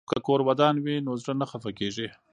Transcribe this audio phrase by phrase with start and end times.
[0.09, 2.07] که کور ودان وي نو زړه نه خفه کیږي.